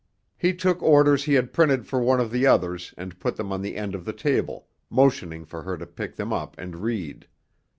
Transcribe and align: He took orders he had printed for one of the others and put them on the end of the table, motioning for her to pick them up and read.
He 0.35 0.55
took 0.55 0.81
orders 0.81 1.25
he 1.25 1.35
had 1.35 1.53
printed 1.53 1.85
for 1.85 1.99
one 1.99 2.19
of 2.19 2.31
the 2.31 2.47
others 2.47 2.91
and 2.97 3.19
put 3.19 3.35
them 3.35 3.51
on 3.53 3.61
the 3.61 3.75
end 3.75 3.93
of 3.93 4.03
the 4.03 4.13
table, 4.13 4.67
motioning 4.89 5.45
for 5.45 5.61
her 5.61 5.77
to 5.77 5.85
pick 5.85 6.15
them 6.15 6.33
up 6.33 6.57
and 6.57 6.77
read. 6.77 7.27